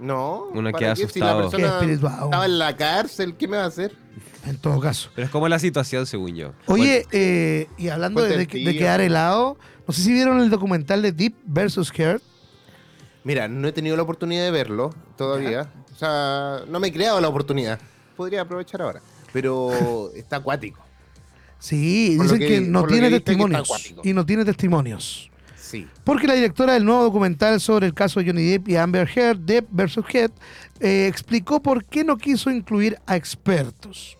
[0.00, 0.44] No.
[0.52, 1.08] Uno ¿para queda qué?
[1.08, 1.50] Si la asustado.
[1.50, 2.24] Qué persona espiritual.
[2.24, 3.96] estaba en la cárcel, ¿qué me va a hacer?
[4.46, 5.10] En todo caso.
[5.14, 6.52] Pero es como la situación, según yo.
[6.66, 8.78] Oye, eh, y hablando de, Cuenta el de- de tío.
[8.80, 9.58] quedar helado,
[9.88, 12.22] no sé si vieron el documental de Deep versus Heart.
[13.24, 15.72] Mira, no he tenido la oportunidad de verlo todavía.
[15.94, 17.80] O sea, no me he creado la oportunidad.
[18.14, 19.00] Podría aprovechar ahora.
[19.32, 20.84] Pero está acuático.
[21.58, 23.94] Sí, Por dicen que, que- no tiene que que testimonios.
[24.04, 25.30] Y no tiene testimonios.
[25.56, 25.88] Sí.
[26.04, 29.38] Porque la directora del nuevo documental sobre el caso de Johnny Depp y Amber Heard,
[29.38, 30.32] Depp versus Heard,
[30.80, 34.17] eh, explicó por qué no quiso incluir a expertos.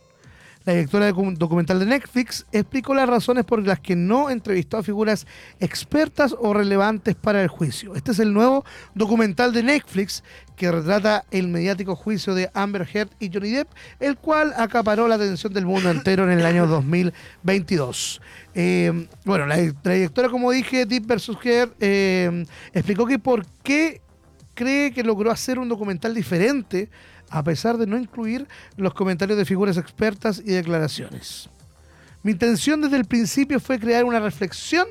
[0.69, 5.27] La directora documental de Netflix explicó las razones por las que no entrevistó a figuras
[5.61, 7.95] expertas o relevantes para el juicio.
[7.95, 10.23] Este es el nuevo documental de Netflix
[10.57, 15.15] que retrata el mediático juicio de Amber Heard y Johnny Depp, el cual acaparó la
[15.15, 18.21] atención del mundo entero en el año 2022.
[18.55, 21.31] Eh, bueno, la, directora, como dije, Deep vs.
[21.43, 24.03] Heard, eh, explicó que por qué
[24.53, 26.91] cree que logró hacer un documental diferente
[27.31, 31.49] a pesar de no incluir los comentarios de figuras expertas y declaraciones.
[32.23, 34.87] Mi intención desde el principio fue crear una reflexión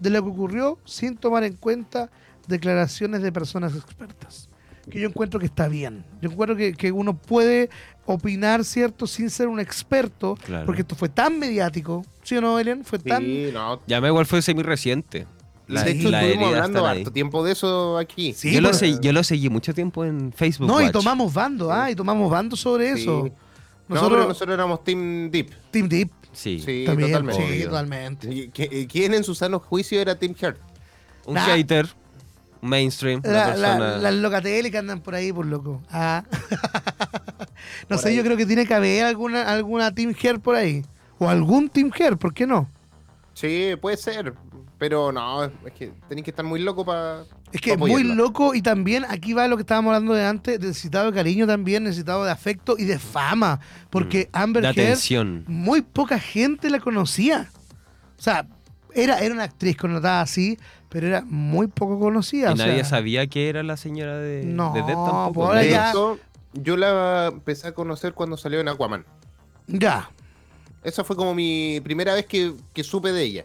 [0.00, 2.10] de lo que ocurrió sin tomar en cuenta
[2.46, 4.48] declaraciones de personas expertas.
[4.90, 6.04] Que yo encuentro que está bien.
[6.22, 7.68] Yo encuentro que, que uno puede
[8.06, 10.64] opinar, ¿cierto?, sin ser un experto, Claro.
[10.64, 12.84] porque esto fue tan mediático, ¿sí o no, Elian?
[12.84, 13.22] Fue tan...
[13.22, 13.82] Sí, no.
[13.86, 15.26] Ya me igual fue semi reciente.
[15.68, 18.32] De hecho, estuvimos hablando harto tiempo de eso aquí.
[18.32, 20.66] Sí, yo, lo segui, yo lo seguí mucho tiempo en Facebook.
[20.66, 23.02] No, y tomamos bando, ah, y tomamos bando sobre Sí.
[23.02, 23.28] eso.
[23.88, 25.50] No, Nosotros, pero nosotros éramos Team Deep.
[25.70, 26.60] Team Deep, Sí.
[26.64, 27.58] Sí, también, totalmente.
[27.58, 28.28] sí, totalmente.
[28.34, 30.58] ¿Y qui- ¿Quién en su sano juicio era Team Heart?
[31.26, 31.44] Un Nah.
[31.46, 31.86] hater,
[32.62, 35.82] un mainstream, La- la- las locateles que andan por ahí, por loco.
[35.90, 36.24] Ah.
[37.88, 38.16] no Por sé, ahí.
[38.16, 40.84] yo creo que tiene que haber alguna, alguna Team Hair por ahí.
[41.18, 42.68] O algún Team Hair, ¿por qué no?
[43.34, 44.34] Sí, puede ser.
[44.78, 47.24] Pero no, es que tenéis que estar muy loco para.
[47.52, 50.60] Es que es muy loco y también aquí va lo que estábamos hablando de antes,
[50.60, 53.58] necesitado de cariño también, necesitado de afecto y de fama.
[53.90, 54.66] Porque Amber Mm.
[54.66, 55.44] de Heard, atención.
[55.48, 57.50] muy poca gente la conocía.
[58.18, 58.46] O sea,
[58.94, 62.50] era, era una actriz connotada así, pero era muy poco conocida.
[62.50, 65.46] Y o nadie sea, sabía que era la señora de, No, de tampoco.
[65.46, 66.18] ahora De ya- hecho,
[66.52, 69.04] yo la empecé a conocer cuando salió en Aquaman.
[69.66, 70.08] Ya.
[70.84, 73.44] Esa fue como mi primera vez que, que supe de ella.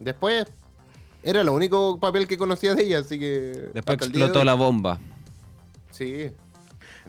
[0.00, 0.46] Después
[1.24, 3.70] era el único papel que conocía de ella, así que.
[3.74, 4.98] Después de explotó la bomba.
[5.90, 6.30] Sí.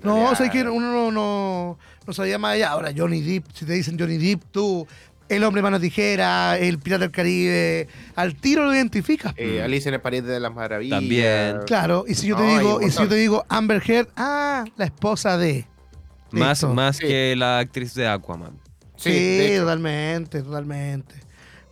[0.03, 2.69] No, sea, que uno no, no, no sabía más allá.
[2.71, 4.85] Ahora, Johnny Depp, si te dicen Johnny Depp, tú,
[5.29, 9.33] el hombre mano tijera, el pirata del Caribe, al tiro lo identificas.
[9.37, 10.99] eh, Alicia en el País de las Maravillas.
[10.99, 11.59] También.
[11.65, 14.65] Claro, y si yo te No, digo, y si yo te digo Amber Heard, ah,
[14.75, 15.65] la esposa de.
[16.31, 16.73] Más, Listo.
[16.73, 17.07] más Sí.
[17.07, 18.59] que la actriz de Aquaman.
[18.97, 19.61] Sí, Sí, de hecho.
[19.63, 21.15] totalmente, totalmente.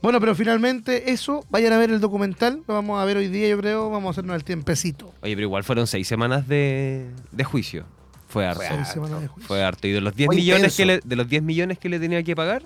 [0.04, 3.48] Bueno, pero finalmente eso, vayan a ver el documental, lo vamos a ver hoy día,
[3.48, 5.14] yo creo, vamos a hacernos el tiempecito.
[5.22, 7.86] Oye, pero igual fueron seis semanas de, de juicio.
[8.28, 8.62] Fue harto.
[8.68, 9.48] Seis semanas de juicio.
[9.48, 9.88] Fue harto.
[9.88, 12.22] Y de los 10 Fue millones que le, de los 10 millones que le tenía
[12.22, 12.64] que pagar,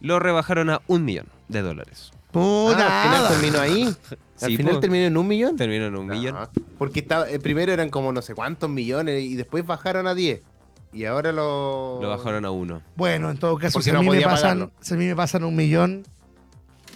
[0.00, 2.10] lo rebajaron a un millón de dólares.
[2.32, 3.82] Puta, Ah, al final terminó ahí.
[4.40, 4.80] Al Sí, final po.
[4.80, 5.56] terminó en un millón.
[5.56, 6.34] Terminó en un millón.
[6.34, 10.14] No, porque estaba, eh, primero eran como no sé cuántos millones y después bajaron a
[10.16, 10.40] 10.
[10.94, 12.00] Y ahora lo.
[12.02, 12.82] Lo bajaron a uno.
[12.96, 14.72] Bueno, en todo caso, si a, no mí me podía pasan, pagarlo.
[14.80, 16.04] si a mí me pasan un millón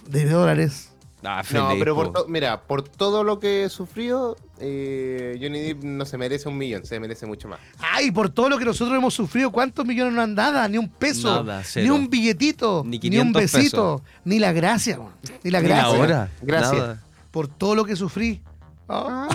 [0.09, 0.91] de dólares,
[1.23, 2.21] Ah, No, pero por po.
[2.21, 6.85] to- mira, por todo lo que sufrió, eh, Johnny Depp no se merece un millón,
[6.85, 7.59] se merece mucho más.
[7.79, 10.65] Ay, por todo lo que nosotros hemos sufrido, ¿cuántos millones no han dado?
[10.69, 14.99] Ni un peso, Nada, ni un billetito, Ni ni, un 500 besito, ni la gracia,
[15.43, 15.91] ni la Ni gracia.
[15.91, 16.29] la hora.
[16.43, 16.73] Gracias.
[16.77, 17.03] Nada.
[17.31, 18.41] Por todo lo que sufrí,
[18.87, 19.27] Ah,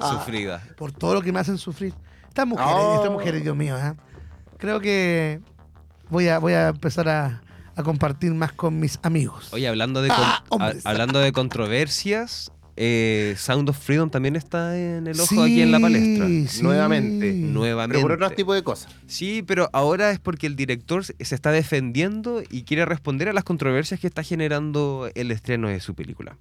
[0.00, 0.62] Ah, sufrida.
[0.78, 1.92] por todo lo que me hacen sufrir.
[2.28, 2.94] Estas mujeres, Oh.
[2.94, 3.94] estas mujeres, Dios mío, ¿eh?
[4.58, 5.40] creo que
[6.08, 7.42] voy a, voy a empezar a,
[7.80, 9.48] a compartir más con mis amigos.
[9.52, 10.44] Oye, hablando de, con- Ah,
[10.84, 15.70] a- hablando de controversias, eh, Sound of Freedom también está en el ojo aquí en
[15.72, 16.26] la palestra.
[16.48, 16.62] Sí.
[16.62, 17.32] Nuevamente.
[17.32, 17.98] Nuevamente.
[17.98, 18.90] Pero por otro tipo de cosas.
[19.06, 23.44] Sí, pero ahora es porque el director se está defendiendo y quiere responder a las
[23.44, 26.36] controversias que está generando el estreno de su película.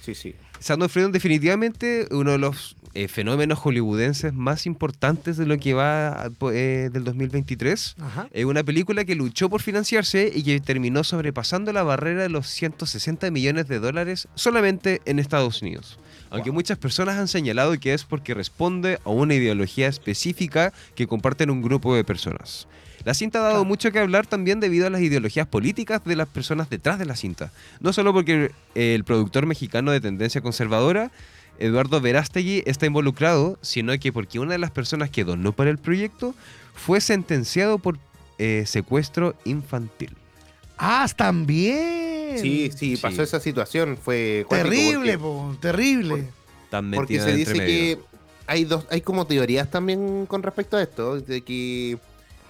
[0.00, 0.34] Sí, sí.
[0.58, 5.74] Sound of Freedom definitivamente uno de los eh, fenómenos hollywoodenses más importantes de lo que
[5.74, 7.96] va eh, del 2023.
[8.00, 8.28] Ajá.
[8.32, 12.46] Es una película que luchó por financiarse y que terminó sobrepasando la barrera de los
[12.48, 15.98] 160 millones de dólares solamente en Estados Unidos.
[16.30, 21.48] aunque muchas personas han señalado que es porque responde a una ideología específica que comparten
[21.50, 22.66] un grupo de personas.
[23.04, 23.64] La cinta ha dado Claro.
[23.66, 27.14] mucho que hablar también debido a las ideologías políticas de las personas detrás de la
[27.16, 27.52] cinta.
[27.80, 31.10] No solo porque el productor mexicano de tendencia conservadora,
[31.58, 35.78] Eduardo Verástegui, está involucrado, sino que porque una de las personas que donó para el
[35.78, 36.34] proyecto
[36.74, 37.98] fue sentenciado por
[38.38, 40.10] eh, secuestro infantil.
[40.76, 42.38] Ah, también.
[42.40, 43.22] Sí, sí, pasó Sí.
[43.22, 43.96] esa situación.
[43.96, 46.28] Fue Terrible, porque- po, terrible.
[46.70, 47.98] Tan Porque se dice que
[48.48, 51.98] hay dos, hay como teorías también con respecto a esto, de que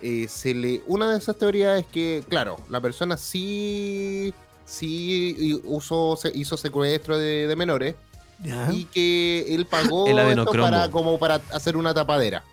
[0.00, 4.32] eh, se le, una de esas teorías es que, claro, la persona sí,
[4.64, 7.94] sí usó, se- hizo secuestro de, de menores
[8.44, 12.44] Ya, y que él pagó El esto para como para hacer una tapadera,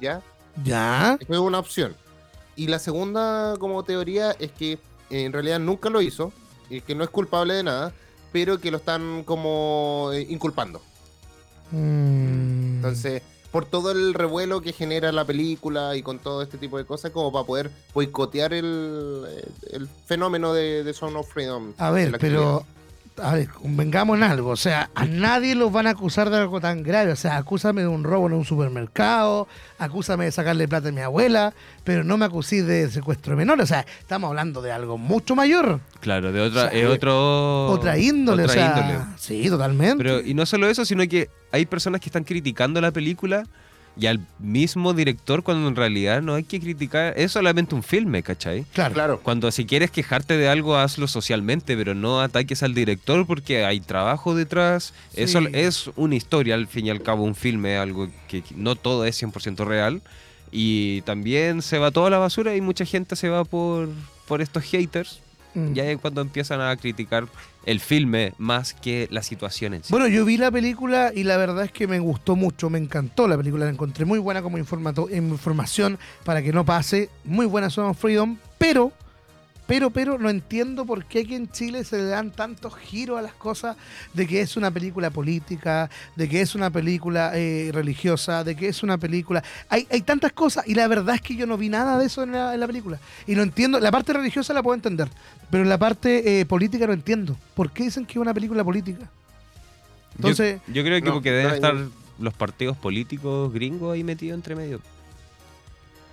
[0.00, 0.22] ¿ya?
[0.64, 1.18] ya.
[1.26, 1.94] Fue una opción.
[2.56, 4.78] Y la segunda como teoría es que
[5.10, 6.32] en realidad nunca lo hizo,
[6.70, 7.92] y que no es culpable de nada,
[8.32, 10.80] pero que lo están como eh, inculpando.
[11.70, 12.76] Mm.
[12.76, 16.86] Entonces, por todo el revuelo que genera la película y con todo este tipo de
[16.86, 19.26] cosas, como para poder boicotear el,
[19.70, 21.74] el fenómeno de, de Sound of Freedom.
[21.76, 22.64] A ver, pero.
[23.20, 24.50] A ver, convengamos en algo.
[24.50, 27.12] O sea, a nadie los van a acusar de algo tan grave.
[27.12, 29.48] O sea, acúsame de un robo en un supermercado,
[29.78, 31.52] acúsame de sacarle plata a mi abuela,
[31.84, 33.64] pero no me acusé de secuestro de menores.
[33.64, 35.80] O sea, estamos hablando de algo mucho mayor.
[36.00, 38.44] Claro, de otra, O sea, es otro, otra índole.
[38.44, 39.04] otra o sea, índole.
[39.18, 40.02] Sí, totalmente.
[40.02, 43.44] Pero, y no solo eso, sino que hay personas que están criticando la película
[43.96, 48.22] y al mismo director cuando en realidad no hay que criticar, es solamente un filme,
[48.22, 48.64] ¿cachai?
[48.72, 48.94] claro.
[48.94, 49.20] Claro.
[49.22, 53.80] Cuando si quieres quejarte de algo, hazlo socialmente, pero no ataques al director porque hay
[53.80, 54.94] trabajo detrás.
[55.14, 55.22] Sí.
[55.22, 59.04] Eso es una historia, al fin y al cabo, un filme, algo que no todo
[59.04, 60.02] es 100% real.
[60.50, 63.88] Y también se va toda la basura y mucha gente se va por,
[64.26, 65.20] por estos haters.
[65.54, 65.76] Mm.
[65.76, 67.26] Y ahí es cuando empiezan a criticar
[67.64, 69.90] el filme más que la situación en sí.
[69.90, 73.28] Bueno, yo vi la película y la verdad es que me gustó mucho, me encantó
[73.28, 77.86] la película, la encontré muy buena como información para que no pase, muy buena Son
[77.86, 78.92] of Freedom, pero,
[79.66, 83.22] pero, pero no entiendo por qué aquí en Chile se le dan tantos giros a
[83.22, 83.76] las cosas
[84.12, 88.68] de que es una película política, de que es una película eh, religiosa, de que
[88.68, 89.42] es una película...
[89.68, 92.22] Hay, hay tantas cosas y la verdad es que yo no vi nada de eso
[92.22, 92.98] en la, en la película.
[93.26, 95.08] Y no entiendo, la parte religiosa la puedo entender,
[95.50, 97.36] pero la parte eh, política no entiendo.
[97.54, 99.08] ¿Por qué dicen que es una película política?
[100.16, 101.76] Entonces, yo, yo creo que no, porque deben estar
[102.18, 104.80] los partidos políticos gringos ahí metidos entre medio.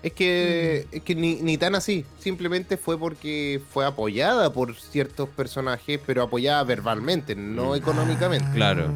[0.02, 0.95] Es que, Mm.
[0.95, 2.06] es que ni, ni tan así.
[2.20, 8.47] Simplemente fue porque fue apoyada por ciertos personajes, pero apoyada verbalmente, no económicamente.
[8.54, 8.89] Claro.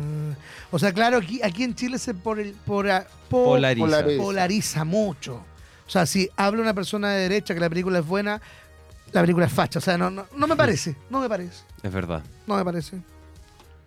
[0.72, 2.88] O sea, claro, aquí, aquí en Chile se por, por,
[3.30, 3.86] po- Polariza.
[3.86, 4.24] polariza.
[4.24, 5.36] polariza mucho.
[5.86, 8.41] O sea, si habla una persona de derecha que la película es buena,
[9.12, 9.80] la película es facha.
[9.80, 12.24] O sea, no, no, no me parece, no me parece, Es verdad.
[12.47, 12.97] no me parece.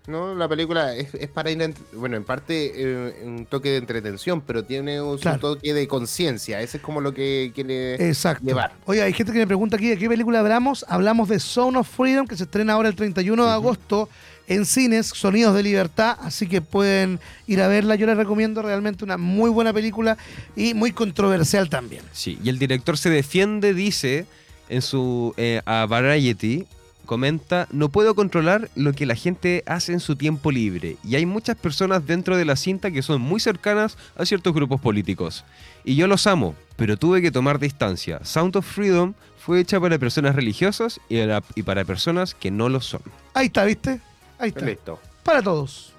[0.06, 4.40] No, la película es, es para ir, bueno, en parte eh, un toque de entretención,
[4.40, 5.40] pero tiene un Claro.
[5.40, 6.60] toque de conciencia.
[6.60, 8.44] Ese es como lo que quiere Exacto.
[8.44, 8.72] llevar.
[8.84, 10.84] Oye, hay gente que me pregunta aquí de qué película hablamos.
[10.88, 14.08] Hablamos de Zone of Freedom, que se estrena ahora el 31 de agosto
[14.48, 17.96] en cines, Sonidos de Libertad, así que pueden ir a verla.
[17.96, 20.16] Yo les recomiendo realmente una muy buena película
[20.54, 22.02] y muy controversial también.
[22.12, 24.26] Sí, y el director se defiende, dice
[24.68, 26.66] en su eh, a Variety,
[27.06, 30.96] comenta, no puedo controlar lo que la gente hace en su tiempo libre.
[31.02, 34.80] Y hay muchas personas dentro de la cinta que son muy cercanas a ciertos grupos
[34.80, 35.44] políticos.
[35.84, 38.20] Y yo los amo, pero tuve que tomar distancia.
[38.24, 42.68] Sound of Freedom fue hecha para personas religiosas y para, y para personas que no
[42.68, 43.00] lo son.
[43.32, 44.00] Ahí está, ¿viste?
[44.38, 44.66] Ahí está.
[44.66, 45.00] Listo.
[45.22, 45.92] Para todos.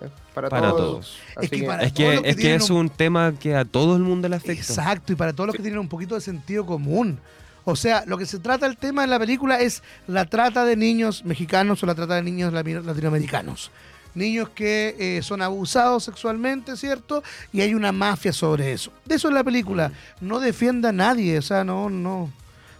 [0.00, 1.16] Eh, Para, Para todos.
[1.40, 3.54] Es que para- Es que, los que es, que tienen es un- un tema que
[3.54, 4.52] a todo el mundo le afecta.
[4.62, 7.18] Exacto, y para todos los que tienen un poquito de sentido común.
[7.64, 10.76] O sea, lo que se trata el tema en la película es la trata de
[10.76, 13.70] niños mexicanos o la trata de niños latinoamericanos.
[14.14, 17.22] Niños que eh, son abusados sexualmente, ¿cierto?
[17.52, 18.92] Y hay una mafia sobre eso.
[19.06, 19.90] De eso es la película.
[20.20, 22.30] No defienda a nadie, o sea, no, no.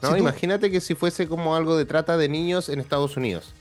[0.02, 3.16] No, Si tú- imagínate que si fuese como algo de trata de niños en Estados
[3.16, 3.54] Unidos.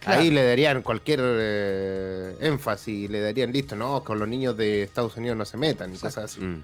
[0.00, 0.20] Claro.
[0.20, 5.16] Ahí le darían cualquier eh, énfasis, le darían listo, no, con los niños de Estados
[5.16, 6.40] Unidos no se metan y cosas así.
[6.40, 6.62] Mm.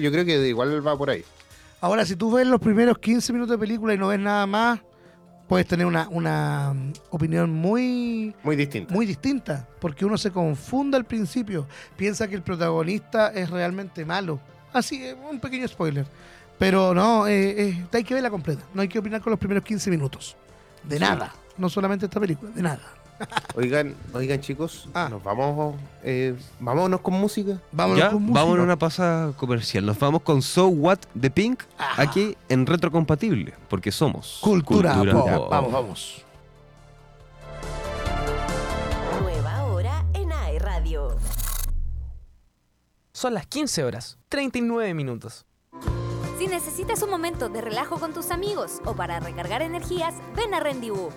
[0.00, 1.24] Yo creo que igual va por ahí.
[1.80, 4.80] Ahora, si tú ves los primeros 15 minutos de película y no ves nada más,
[5.48, 8.92] puedes tener una, una mm, opinión muy, Muy distinto.
[8.94, 11.66] muy distinta, porque uno se confunde al principio,
[11.96, 14.40] piensa que el protagonista es realmente malo.
[14.72, 16.06] Así, eh, un pequeño spoiler.
[16.58, 19.64] Pero no, eh, eh, hay que verla completa, no hay que opinar con los primeros
[19.64, 20.36] 15 minutos.
[20.84, 21.00] De Sí.
[21.02, 22.80] nada, no solamente esta película, de nada.
[23.54, 25.08] Oigan, oigan chicos, ah.
[25.10, 27.60] nos vamos, eh, vámonos con música.
[27.72, 28.40] Vámonos ya, con música.
[28.40, 29.86] Vamos a una pasa comercial.
[29.86, 31.94] Nos vamos con So What de Pink ah.
[31.98, 36.24] aquí en Retrocompatible, porque somos Cultura, Vamos, vamos.
[39.20, 41.16] Nueva hora en AE Radio.
[43.12, 45.44] Son las 15 horas, 39 minutos.
[46.38, 50.60] Si necesitas un momento de relajo con tus amigos o para recargar energías, ven a
[50.60, 51.12] Rendezvous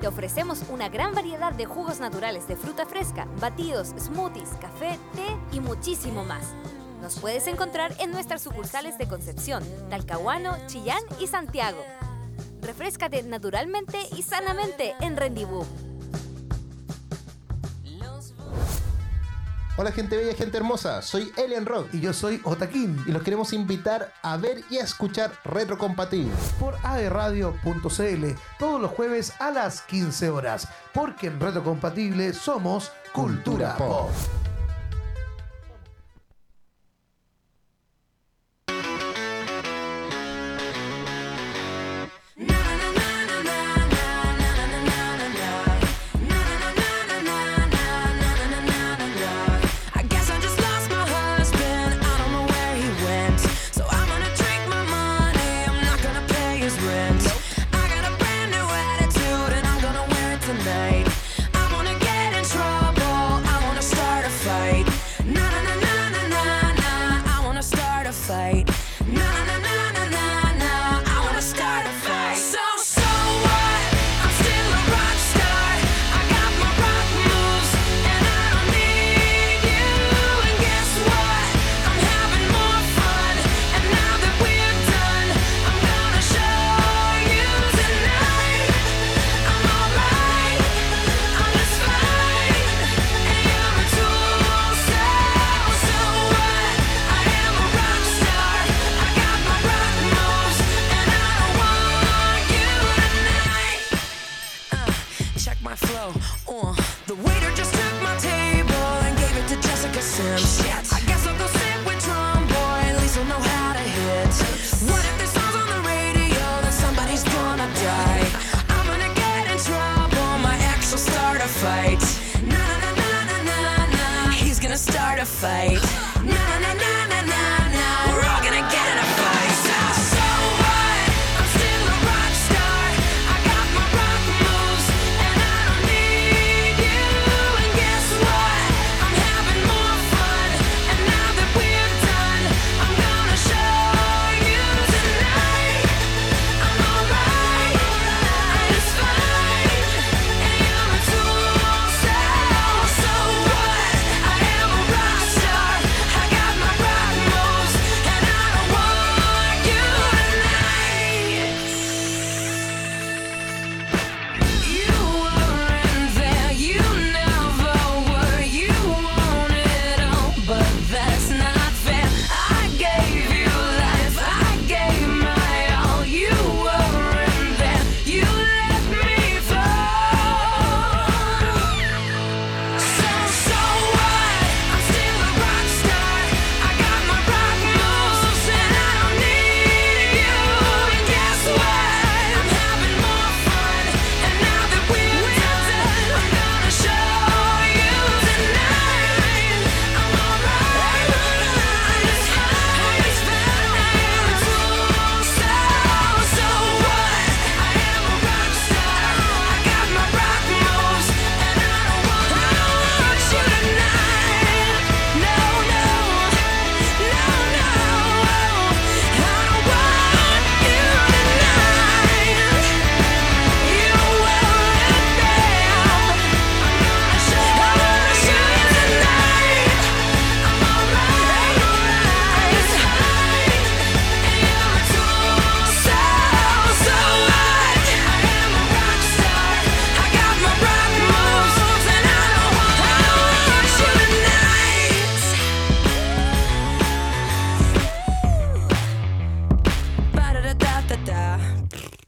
[0.00, 5.26] te ofrecemos una gran variedad de jugos naturales de fruta fresca, batidos, smoothies, café, té
[5.56, 6.54] y muchísimo más.
[7.02, 11.82] Nos puedes encontrar en nuestras sucursales de Concepción, Talcahuano, Chillán y Santiago.
[12.62, 15.64] Refrescate naturalmente y sanamente en Rendibú.
[19.80, 23.00] Hola gente bella, gente hermosa, soy Elian Rock y yo soy Otaquín.
[23.06, 28.26] Y los queremos invitar a ver y a escuchar Retrocompatible por aerradio.cl
[28.58, 34.10] todos los jueves a las 15 horas, porque en Retrocompatible somos Cultura, Cultura Pop.